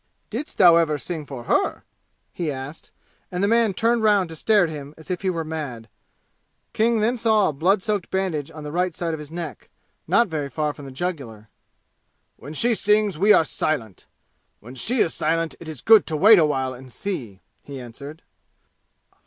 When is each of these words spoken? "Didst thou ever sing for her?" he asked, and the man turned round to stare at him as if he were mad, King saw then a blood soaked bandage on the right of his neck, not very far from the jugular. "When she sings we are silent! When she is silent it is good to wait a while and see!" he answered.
"Didst 0.31 0.57
thou 0.57 0.77
ever 0.77 0.97
sing 0.97 1.27
for 1.27 1.43
her?" 1.43 1.83
he 2.33 2.49
asked, 2.51 2.89
and 3.31 3.43
the 3.43 3.47
man 3.47 3.71
turned 3.75 4.01
round 4.01 4.29
to 4.29 4.35
stare 4.35 4.63
at 4.63 4.69
him 4.71 4.95
as 4.97 5.11
if 5.11 5.21
he 5.21 5.29
were 5.29 5.43
mad, 5.43 5.87
King 6.73 6.95
saw 7.17 7.45
then 7.45 7.49
a 7.49 7.53
blood 7.53 7.83
soaked 7.83 8.09
bandage 8.09 8.49
on 8.49 8.63
the 8.63 8.71
right 8.71 8.99
of 8.99 9.19
his 9.19 9.29
neck, 9.29 9.69
not 10.07 10.27
very 10.27 10.49
far 10.49 10.73
from 10.73 10.85
the 10.85 10.91
jugular. 10.91 11.49
"When 12.35 12.53
she 12.55 12.73
sings 12.73 13.19
we 13.19 13.31
are 13.31 13.45
silent! 13.45 14.07
When 14.59 14.73
she 14.73 15.01
is 15.01 15.13
silent 15.13 15.53
it 15.59 15.69
is 15.69 15.81
good 15.81 16.07
to 16.07 16.17
wait 16.17 16.39
a 16.39 16.45
while 16.47 16.73
and 16.73 16.91
see!" 16.91 17.39
he 17.61 17.79
answered. 17.79 18.23